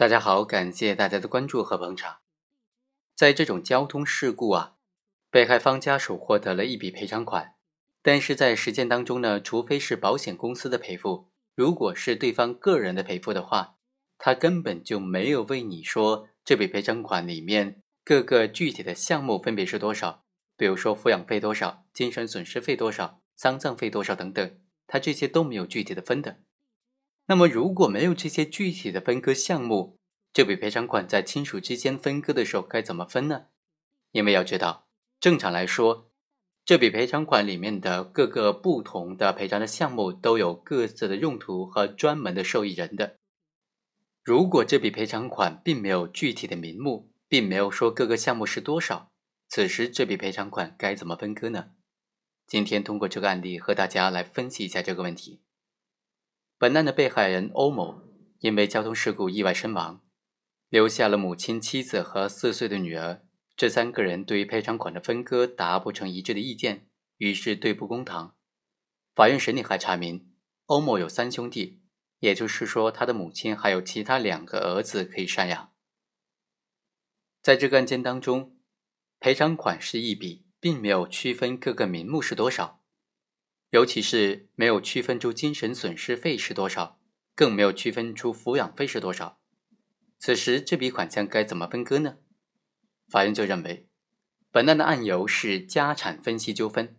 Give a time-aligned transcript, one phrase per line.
[0.00, 2.20] 大家好，感谢大家的关注和捧场。
[3.14, 4.76] 在这种交通事故啊，
[5.30, 7.56] 被害方家属获得了一笔赔偿款，
[8.00, 13.76] 但是在实践当中呢，除非是保险公司的赔付，如果是对方个人的赔付的话，
[14.16, 20.24] 他根本就没有为你说这笔赔偿款里面各个具体的项目分别是多少，
[20.56, 26.38] 比如说抚养费多少、精神损失费多少、丧葬费多少等等，他这些都没有具体的分的。
[27.30, 29.96] 那么，如果没有这些具体的分割项目，
[30.32, 33.46] 这笔赔偿款在亲属之间分割的时候该怎么分呢？
[34.10, 34.88] 因为要知道，
[35.20, 36.10] 正常来说，
[36.64, 43.14] 这笔赔偿款里面的各个不同的赔偿的项目都有各自的用途和专门的受益人的。
[44.24, 49.12] 如果这笔赔偿款并没有具体的名目，并没有说各个项目是多少，
[49.48, 51.70] 此时这笔赔偿款该怎么分割呢？
[52.48, 55.42] 今天通过这个案例和大家来分析一下这个问题。
[56.60, 58.02] 本案的被害人欧某
[58.40, 60.04] 因为交通事故意外身亡，
[60.68, 63.24] 留下了母亲、妻子和四岁的女儿。
[63.56, 68.36] 这三个人对于赔偿款的分割达不成一致的意见，于是对簿公堂。
[69.14, 70.34] 法院审理还查明，
[70.66, 71.80] 欧某有三兄弟，
[72.18, 75.72] 也就是说，他的母亲还有其他两个儿子可以赡养。
[77.40, 78.58] 在这个案件当中，
[79.18, 82.79] 赔偿款是一笔，并没有区分各个名目是多少。
[83.70, 87.00] 尤其是没有区分出精神损失费是多少，
[87.34, 89.40] 更没有区分出抚养费是多少。
[90.18, 92.18] 此时这笔款项该怎么分割呢？
[93.08, 93.88] 法院就认为，
[94.50, 96.98] 本案的案由是家产分析纠纷，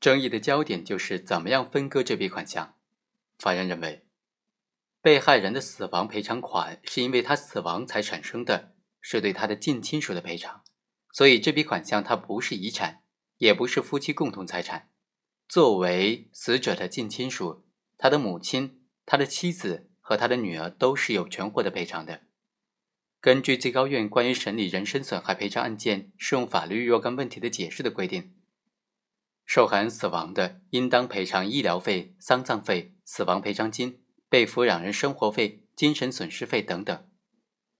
[0.00, 2.76] 争议的焦点就是怎么样分割这笔款项。
[3.38, 4.06] 法院认为，
[5.02, 10.62] 被害人的死亡赔偿款是因为他死亡才产生的，是对他的近亲属的赔偿，
[11.12, 13.02] 所以这笔款项它不是遗产，
[13.38, 14.91] 也不是夫妻共同财产。
[15.52, 17.62] 作为死者的近亲属，
[17.98, 22.22] 他的母亲、他的妻子和他的女儿都是有权获得赔偿的。
[23.20, 28.32] 根据最高院关于审理人身损害赔偿案件适用法律若干问题的解释的规定，
[29.44, 34.00] 受害人死亡的，应当赔偿医疗费、丧葬费、死亡赔偿金、
[34.30, 37.06] 被抚养人生活费、精神损失费等等。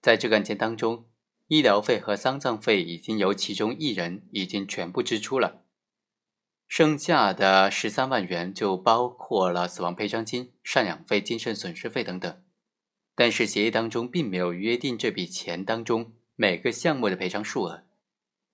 [0.03, 1.07] 在这个案件当中，
[1.47, 5.62] 医疗费和丧葬费已经由其中一人已经全部支出了。
[6.75, 12.43] 剩下的十三万元就包括了死亡赔偿金、赡养费、精神损失费等等，
[13.15, 17.83] 但是协议当中并没有约定这笔钱当中每个项目的赔偿数额。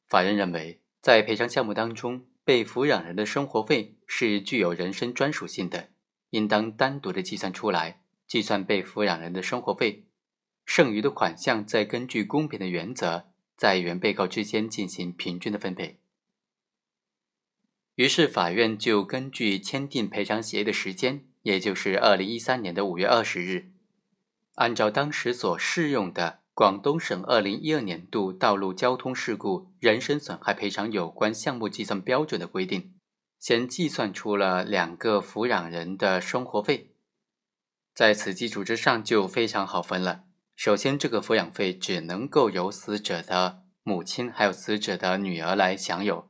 [0.08, 5.90] 法院认为，在赔偿项目当中，被抚养人的生活费是具有人身专属性的，
[6.30, 10.06] 应当单独的计算出来，计算被抚养人的生活费，
[10.66, 16.00] 剩余的款项再根据公平的原则，在原被告之间进行平均的分配。
[17.98, 23.72] 于是，法院就根据签订赔偿协议的时间，也就是二零一三年的五月二十日，
[24.54, 32.94] 按照当时所适用的广东省二零一二年度道路交通事故人身损害赔偿有关项目计算标准的规定，
[33.41, 36.92] 先计算出了两个抚养人的生活费。
[37.92, 40.22] 在此基础之上，就非常好分了。
[40.54, 46.28] 首先，这个抚养费只能够由死者的母亲还有死者的女儿来享有。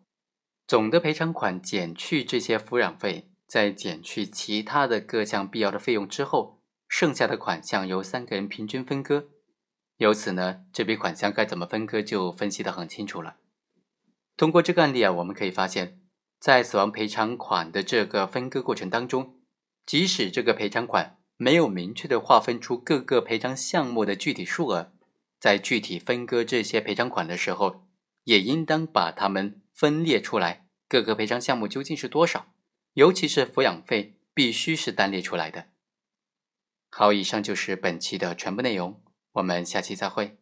[0.69, 9.29] 总的赔偿款减去这些抚养费，再减去其他的各项必要的费用之后，剩下的款项由三个人平均分割。
[9.97, 13.37] 由此呢，这笔款项该怎么分割就分析得很清楚了。
[14.37, 16.03] 通过这个案例啊，我们可以发现，
[16.39, 19.39] 在死亡赔偿款的这个分割过程当中，
[19.87, 24.93] 即使这个赔偿款没有明确的划分出各个赔偿项目的具体数额，
[25.41, 27.87] 在具体分割这些赔偿款的时候，
[28.25, 29.63] 也应当把它们。
[29.79, 32.53] 分列出来各个赔偿项目究竟是多少，
[32.95, 35.69] 尤其是抚养费必须是单列出来的。
[36.91, 39.01] 好，以上就是本期的全部内容，
[39.35, 40.37] 我们下期再会。